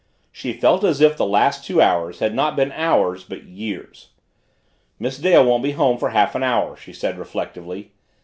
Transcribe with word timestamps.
She 0.31 0.53
felt 0.53 0.83
as 0.83 0.99
if 0.99 1.15
the 1.15 1.27
last 1.27 1.63
two 1.63 1.79
hours 1.79 2.17
had 2.21 2.33
not 2.33 2.55
been 2.55 2.71
hours 2.71 3.23
but 3.23 3.43
years. 3.43 4.09
"Miss 4.97 5.19
Dale 5.19 5.45
won't 5.45 5.61
be 5.61 5.73
home 5.73 5.99
for 5.99 6.09
half 6.09 6.33
an 6.33 6.41
hour," 6.41 6.75
she 6.75 6.91
said 6.91 7.19
reflectively. 7.19 7.91